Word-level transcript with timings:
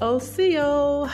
OCO. 0.00 1.10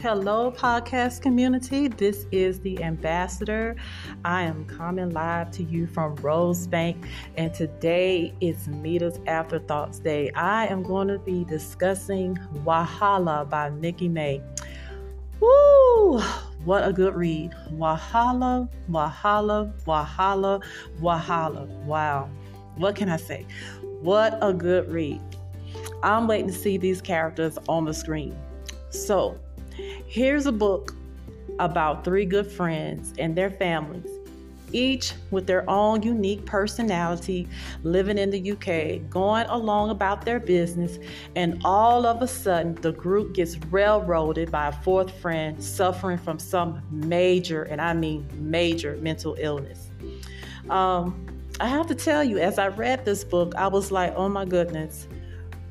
Hello, 0.00 0.50
podcast 0.50 1.20
community. 1.20 1.88
This 1.88 2.24
is 2.32 2.60
the 2.60 2.82
ambassador. 2.82 3.76
I 4.24 4.44
am 4.44 4.64
coming 4.64 5.10
live 5.10 5.50
to 5.50 5.62
you 5.62 5.86
from 5.86 6.16
Rosebank, 6.16 7.06
and 7.36 7.52
today 7.52 8.32
is 8.40 8.68
Mita's 8.68 9.20
Afterthoughts 9.26 9.98
Day. 9.98 10.30
I 10.30 10.66
am 10.68 10.82
going 10.82 11.08
to 11.08 11.18
be 11.18 11.44
discussing 11.44 12.38
Wahala 12.64 13.46
by 13.50 13.68
Nikki 13.68 14.08
May. 14.08 14.40
Woo! 15.38 16.18
What 16.64 16.88
a 16.88 16.92
good 16.94 17.14
read. 17.14 17.52
Wahala, 17.72 18.66
Wahala, 18.90 19.70
Wahala, 19.84 20.64
Wahala. 21.02 21.66
Wow. 21.84 22.30
What 22.76 22.96
can 22.96 23.10
I 23.10 23.18
say? 23.18 23.44
What 24.00 24.38
a 24.40 24.54
good 24.54 24.90
read. 24.90 25.20
I'm 26.02 26.26
waiting 26.26 26.48
to 26.48 26.52
see 26.52 26.76
these 26.76 27.00
characters 27.00 27.58
on 27.68 27.84
the 27.84 27.94
screen. 27.94 28.36
So, 28.90 29.38
here's 30.06 30.46
a 30.46 30.52
book 30.52 30.94
about 31.58 32.04
three 32.04 32.24
good 32.24 32.46
friends 32.46 33.12
and 33.18 33.36
their 33.36 33.50
families, 33.50 34.08
each 34.72 35.12
with 35.30 35.46
their 35.46 35.68
own 35.68 36.02
unique 36.02 36.44
personality, 36.46 37.46
living 37.82 38.18
in 38.18 38.30
the 38.30 38.52
UK, 38.52 39.08
going 39.10 39.46
along 39.46 39.90
about 39.90 40.24
their 40.24 40.40
business, 40.40 40.98
and 41.36 41.60
all 41.64 42.06
of 42.06 42.22
a 42.22 42.28
sudden 42.28 42.74
the 42.76 42.92
group 42.92 43.34
gets 43.34 43.56
railroaded 43.70 44.50
by 44.50 44.68
a 44.68 44.72
fourth 44.72 45.10
friend 45.20 45.62
suffering 45.62 46.18
from 46.18 46.38
some 46.38 46.82
major, 46.90 47.64
and 47.64 47.80
I 47.80 47.92
mean 47.92 48.26
major, 48.36 48.96
mental 48.96 49.36
illness. 49.38 49.90
Um, 50.70 51.26
I 51.60 51.68
have 51.68 51.86
to 51.88 51.94
tell 51.94 52.24
you, 52.24 52.38
as 52.38 52.58
I 52.58 52.68
read 52.68 53.04
this 53.04 53.24
book, 53.24 53.54
I 53.56 53.68
was 53.68 53.92
like, 53.92 54.14
oh 54.16 54.28
my 54.28 54.44
goodness, 54.44 55.06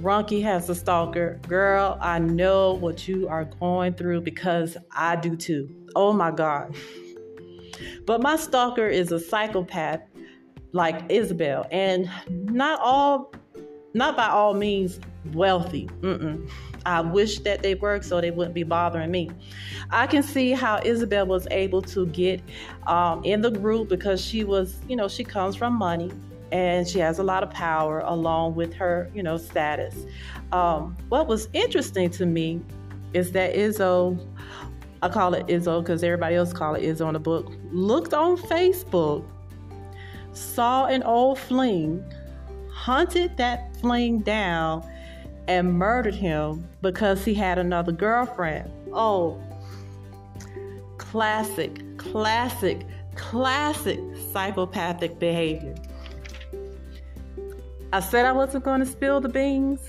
Ronke 0.00 0.42
has 0.42 0.68
a 0.68 0.74
stalker. 0.74 1.40
Girl, 1.48 1.98
I 2.00 2.18
know 2.18 2.74
what 2.74 3.06
you 3.06 3.28
are 3.28 3.44
going 3.44 3.94
through 3.94 4.22
because 4.22 4.76
I 4.94 5.16
do 5.16 5.36
too. 5.36 5.68
Oh 5.94 6.12
my 6.12 6.30
God. 6.30 6.74
But 8.06 8.22
my 8.22 8.36
stalker 8.36 8.88
is 8.88 9.12
a 9.12 9.20
psychopath 9.20 10.00
like 10.72 11.08
Isobel, 11.08 11.66
and 11.70 12.10
not 12.50 12.80
all, 12.80 13.32
not 13.92 14.16
by 14.16 14.28
all 14.28 14.54
means 14.54 14.98
wealthy. 15.32 15.86
Mm-mm. 16.00 16.50
I 16.86 17.00
wish 17.00 17.40
that 17.40 17.62
they 17.62 17.74
worked 17.74 18.04
so 18.04 18.20
they 18.20 18.30
wouldn't 18.30 18.54
be 18.54 18.62
bothering 18.62 19.10
me. 19.10 19.30
I 19.90 20.06
can 20.06 20.22
see 20.22 20.52
how 20.52 20.78
Isobel 20.78 21.26
was 21.26 21.46
able 21.50 21.82
to 21.82 22.06
get 22.06 22.40
um, 22.86 23.22
in 23.24 23.42
the 23.42 23.50
group 23.50 23.88
because 23.88 24.20
she 24.20 24.42
was, 24.44 24.80
you 24.88 24.96
know, 24.96 25.08
she 25.08 25.22
comes 25.22 25.54
from 25.54 25.74
money 25.74 26.10
and 26.52 26.86
she 26.86 26.98
has 26.98 27.18
a 27.18 27.22
lot 27.22 27.42
of 27.42 27.50
power 27.50 28.00
along 28.00 28.54
with 28.54 28.74
her, 28.74 29.10
you 29.14 29.22
know, 29.22 29.38
status. 29.38 29.96
Um, 30.52 30.96
what 31.08 31.26
was 31.26 31.48
interesting 31.54 32.10
to 32.10 32.26
me 32.26 32.60
is 33.14 33.32
that 33.32 33.54
Izzo, 33.54 34.24
I 35.00 35.08
call 35.08 35.32
it 35.32 35.46
Izzo 35.46 35.80
because 35.80 36.04
everybody 36.04 36.34
else 36.34 36.52
call 36.52 36.74
it 36.74 36.82
Izzo 36.82 37.08
in 37.08 37.14
the 37.14 37.18
book, 37.18 37.50
looked 37.70 38.12
on 38.12 38.36
Facebook, 38.36 39.24
saw 40.34 40.86
an 40.86 41.02
old 41.04 41.38
fling, 41.38 42.04
hunted 42.70 43.34
that 43.38 43.74
fling 43.78 44.20
down, 44.20 44.86
and 45.48 45.72
murdered 45.72 46.14
him 46.14 46.68
because 46.82 47.24
he 47.24 47.32
had 47.32 47.58
another 47.58 47.92
girlfriend. 47.92 48.70
Oh, 48.92 49.42
classic, 50.98 51.96
classic, 51.96 52.86
classic 53.14 53.98
psychopathic 54.32 55.18
behavior. 55.18 55.74
I 57.92 58.00
said 58.00 58.24
I 58.24 58.32
wasn't 58.32 58.64
going 58.64 58.80
to 58.80 58.86
spill 58.86 59.20
the 59.20 59.28
beans, 59.28 59.80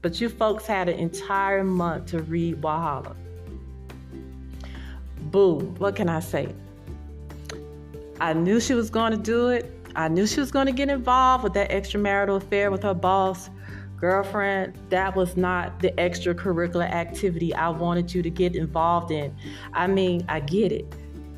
but 0.00 0.20
you 0.20 0.28
folks 0.28 0.64
had 0.64 0.88
an 0.88 0.96
entire 0.96 1.64
month 1.64 2.06
to 2.10 2.22
read 2.22 2.62
Wahala. 2.62 3.16
Boo, 5.32 5.58
what 5.78 5.96
can 5.96 6.08
I 6.08 6.20
say? 6.20 6.54
I 8.20 8.32
knew 8.32 8.60
she 8.60 8.74
was 8.74 8.90
going 8.90 9.10
to 9.10 9.18
do 9.18 9.48
it. 9.48 9.74
I 9.96 10.06
knew 10.06 10.24
she 10.24 10.38
was 10.38 10.52
going 10.52 10.66
to 10.66 10.72
get 10.72 10.88
involved 10.88 11.42
with 11.42 11.54
that 11.54 11.70
extramarital 11.70 12.36
affair 12.36 12.70
with 12.70 12.84
her 12.84 12.94
boss. 12.94 13.50
Girlfriend, 13.98 14.74
that 14.90 15.16
was 15.16 15.36
not 15.36 15.80
the 15.80 15.90
extracurricular 15.92 16.88
activity 16.88 17.52
I 17.54 17.70
wanted 17.70 18.14
you 18.14 18.22
to 18.22 18.30
get 18.30 18.54
involved 18.54 19.10
in. 19.10 19.34
I 19.72 19.88
mean, 19.88 20.24
I 20.28 20.38
get 20.38 20.70
it. 20.70 20.94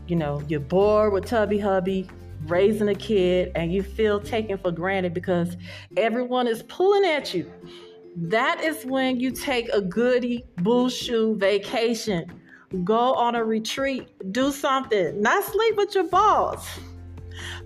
You 0.07 0.17
know, 0.17 0.43
you're 0.49 0.61
bored 0.61 1.15
with 1.15 1.25
Tubby 1.25 1.59
Hubby, 1.59 2.09
raising 2.47 2.89
a 2.89 2.95
kid 2.95 3.53
and 3.55 3.73
you 3.73 3.83
feel 3.83 4.21
taken 4.21 4.59
for 4.59 4.71
granted 4.71 5.15
because 5.15 5.57
everyone 5.97 6.47
is 6.47 6.63
pulling 6.65 7.05
at 7.05 7.35
you. 7.35 7.51
That 8.17 8.61
is 8.63 8.85
when 8.85 9.19
you 9.19 9.31
take 9.31 9.69
a 9.71 9.81
goody 9.81 10.45
bullshoe 10.59 11.37
vacation. 11.37 12.31
Go 12.85 13.15
on 13.15 13.35
a 13.35 13.45
retreat, 13.45 14.09
do 14.33 14.51
something, 14.51 15.21
not 15.21 15.45
sleep 15.45 15.77
with 15.77 15.95
your 15.95 16.05
boss. 16.05 16.79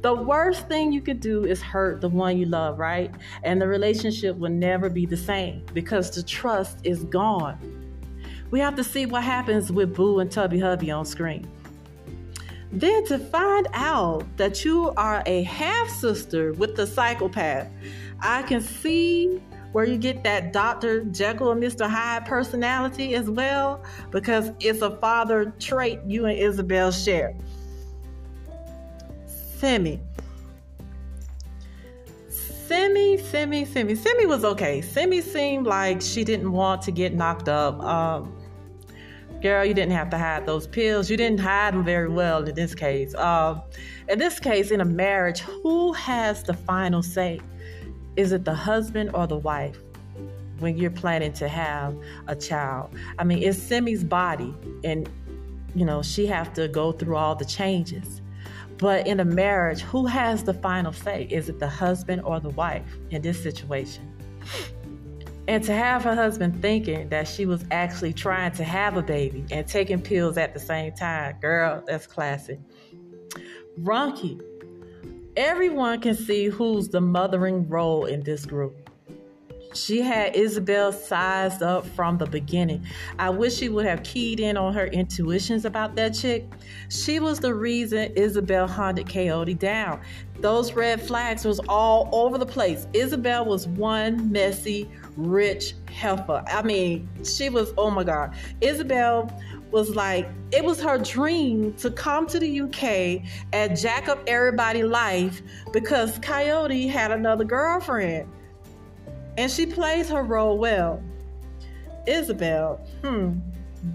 The 0.01 0.15
worst 0.15 0.69
thing 0.69 0.93
you 0.93 1.01
could 1.01 1.21
do 1.21 1.45
is 1.45 1.61
hurt 1.61 2.01
the 2.01 2.09
one 2.09 2.39
you 2.39 2.47
love, 2.47 2.79
right? 2.79 3.15
And 3.43 3.61
the 3.61 3.69
relationship 3.69 4.37
will 4.37 4.51
never 4.51 4.89
be 4.89 5.07
the 5.07 5.17
same 5.17 5.65
because 5.75 6.11
the 6.11 6.23
trust 6.23 6.79
is 6.85 7.05
gone. 7.05 7.59
We 8.51 8.61
have 8.61 8.77
to 8.77 8.85
see 8.85 9.05
what 9.05 9.25
happens 9.25 9.71
with 9.71 9.95
Boo 9.95 10.21
and 10.21 10.31
Tubby 10.31 10.59
Hubby 10.59 10.91
on 10.91 11.05
screen. 11.05 11.47
Then 12.71 13.05
to 13.07 13.19
find 13.19 13.67
out 13.73 14.25
that 14.37 14.65
you 14.65 14.93
are 14.97 15.23
a 15.27 15.43
half 15.45 15.89
sister 15.89 16.53
with 16.53 16.77
the 16.77 16.87
psychopath, 16.87 17.69
I 18.21 18.43
can 18.43 18.61
see 18.61 19.41
where 19.73 19.85
you 19.85 19.97
get 19.97 20.25
that 20.25 20.53
Dr. 20.53 21.05
Jekyll 21.05 21.53
and 21.53 21.63
Mr. 21.63 21.89
Hyde 21.89 22.27
personality 22.27 23.15
as 23.15 23.29
well, 23.31 23.83
because 24.11 24.51
it's 24.61 24.83
a 24.83 24.97
father 24.97 25.53
trait 25.59 26.01
you 26.07 26.27
and 26.27 26.39
Isobel 26.39 26.93
share. 26.93 27.35
Simi. 29.27 30.01
Simi, 32.29 33.17
Simi, 33.17 33.65
Simi. 33.65 33.95
Simi 33.95 34.27
was 34.27 34.45
okay. 34.45 34.83
Simi 34.83 35.23
seemed 35.23 35.67
like 35.67 36.03
she 36.03 36.23
didn't 36.23 36.53
want 36.53 36.83
to 36.83 36.91
get 36.91 37.15
knocked 37.15 37.49
up. 37.49 37.81
Um, 37.81 38.38
girl, 39.41 39.65
you 39.65 39.75
didn't 39.75 39.93
have 39.93 40.11
to 40.11 40.19
hide 40.19 40.47
those 40.47 40.67
pills. 40.67 41.11
You 41.11 41.17
didn't 41.17 41.41
hide 41.41 41.75
them 41.75 41.85
very 41.85 42.09
well 42.09 42.45
in 42.45 42.55
this 42.55 42.75
case. 42.75 43.15
Um, 43.15 43.63
in 44.09 44.19
this 44.19 44.41
case, 44.41 44.71
in 44.71 44.81
a 44.81 44.85
marriage, 44.85 45.41
who 45.41 45.93
has 45.93 46.43
the 46.43 46.55
final 46.55 47.03
say? 47.03 47.41
Is 48.17 48.33
it 48.33 48.45
the 48.45 48.55
husband 48.55 49.11
or 49.15 49.27
the 49.27 49.37
wife 49.37 49.79
when 50.59 50.77
you're 50.77 50.91
planning 50.91 51.33
to 51.35 51.49
have 51.49 51.97
a 52.27 52.35
child? 52.35 52.91
I 53.19 53.25
mean, 53.25 53.43
it's 53.43 53.59
Simi's 53.59 54.03
body, 54.03 54.55
and 54.83 55.09
you 55.75 55.85
know 55.85 56.03
she 56.03 56.27
have 56.27 56.53
to 56.55 56.69
go 56.69 56.93
through 56.93 57.17
all 57.17 57.35
the 57.35 57.45
changes. 57.45 58.21
But 58.79 59.07
in 59.07 59.21
a 59.21 59.25
marriage, 59.25 59.81
who 59.81 60.07
has 60.07 60.45
the 60.45 60.55
final 60.55 60.93
say? 60.93 61.27
Is 61.31 61.49
it 61.49 61.59
the 61.59 61.69
husband 61.69 62.23
or 62.23 62.39
the 62.41 62.51
wife 62.51 62.97
in 63.11 63.23
this 63.23 63.43
situation? 63.43 64.13
And 65.49 65.65
to 65.65 65.73
have 65.73 66.05
her 66.05 66.15
husband 66.15 66.61
thinking 66.61 67.09
that 67.09 67.27
she 67.27 67.47
was 67.47 67.65
actually 67.71 68.13
trying 68.13 68.53
to 68.53 68.65
have 68.65 68.99
a 68.99 69.03
baby 69.03 69.47
and 69.51 69.67
taking 69.67 69.99
pills 69.99 70.37
at 70.37 70.53
the 70.53 70.61
same 70.61 70.93
time, 70.93 71.37
girl, 71.41 71.83
that's 71.87 72.07
classic. 72.07 72.61
Ronke, 73.81 74.39
everyone 75.39 76.03
can 76.03 76.15
see 76.15 76.45
who's 76.45 76.91
the 76.91 77.01
mothering 77.01 77.67
role 77.67 78.05
in 78.05 78.23
this 78.25 78.45
group. 78.45 78.88
She 79.75 80.01
had 80.01 80.35
Isobel 80.35 80.93
sized 80.93 81.63
up 81.63 81.87
from 81.87 82.17
the 82.17 82.27
beginning. 82.27 82.87
I 83.19 83.31
wish 83.31 83.57
she 83.57 83.69
would 83.69 83.85
have 83.85 84.03
keyed 84.03 84.41
in 84.41 84.57
on 84.57 84.73
her 84.73 84.87
intuitions 84.87 85.65
about 85.65 85.95
that 85.97 86.15
chick. 86.15 86.47
She 86.89 87.21
was 87.21 87.39
the 87.39 87.55
reason 87.55 88.13
Isobel 88.15 88.69
hunted 88.69 89.07
Kayode 89.07 89.59
down. 89.59 90.01
Those 90.41 90.73
red 90.73 91.03
flags 91.03 91.45
was 91.45 91.61
all 91.69 92.09
over 92.13 92.39
the 92.39 92.47
place. 92.47 92.87
Isobel 92.95 93.45
was 93.45 93.69
one 93.69 94.33
messy, 94.33 94.89
rich 95.17 95.75
heifer. 95.93 96.43
I 96.47 96.63
mean, 96.63 97.09
she 97.25 97.51
was, 97.51 97.73
oh 97.77 97.91
my 97.91 98.05
God. 98.05 98.35
Isobel 98.63 99.31
was 99.71 99.95
like, 99.95 100.29
it 100.51 100.65
was 100.65 100.81
her 100.81 100.97
dream 100.97 101.75
to 101.75 101.91
come 101.91 102.27
to 102.29 102.39
the 102.39 102.61
UK 102.63 103.23
and 103.53 103.77
jack 103.77 104.09
up 104.09 104.19
everybody's 104.27 104.85
life 104.85 105.43
because 105.73 106.19
Kayode 106.21 106.89
had 106.89 107.11
another 107.11 107.45
girlfriend. 107.45 108.31
And 109.39 109.49
she 109.49 109.67
plays 109.67 110.09
her 110.09 110.25
role 110.25 110.59
well. 110.59 111.01
Isobel, 112.09 112.81
hmm, 113.03 113.39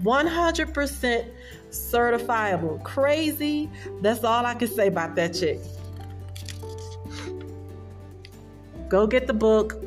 100% 0.02 1.30
certifiable. 1.68 2.82
Crazy. 2.82 3.70
That's 4.00 4.24
all 4.24 4.46
I 4.46 4.54
can 4.54 4.68
say 4.68 4.86
about 4.88 5.14
that 5.16 5.34
chick. 5.34 5.58
Go 8.88 9.06
get 9.06 9.26
the 9.26 9.34
book, 9.34 9.84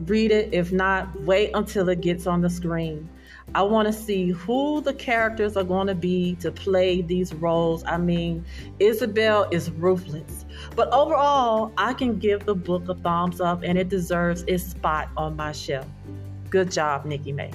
read 0.00 0.32
it. 0.32 0.52
If 0.52 0.72
not, 0.72 1.22
wait 1.22 1.52
until 1.54 1.88
it 1.88 2.00
gets 2.00 2.26
on 2.26 2.40
the 2.40 2.50
screen. 2.50 3.08
I 3.54 3.62
want 3.62 3.86
to 3.86 3.92
see 3.92 4.30
who 4.30 4.80
the 4.80 4.92
characters 4.92 5.56
are 5.56 5.64
going 5.64 5.86
to 5.86 5.94
be 5.94 6.34
to 6.40 6.50
play 6.50 7.00
these 7.00 7.32
roles. 7.34 7.84
I 7.84 7.96
mean, 7.96 8.44
Isobel 8.80 9.52
is 9.52 9.70
ruthless. 9.70 10.44
But 10.74 10.92
overall, 10.92 11.72
I 11.78 11.94
can 11.94 12.18
give 12.18 12.44
the 12.44 12.54
book 12.54 12.88
a 12.88 12.94
thumbs 12.94 13.40
up 13.40 13.62
and 13.62 13.78
it 13.78 13.88
deserves 13.88 14.42
its 14.46 14.64
spot 14.64 15.08
on 15.16 15.36
my 15.36 15.52
shelf. 15.52 15.86
Good 16.50 16.70
job, 16.70 17.04
Nikki 17.04 17.32
May. 17.32 17.52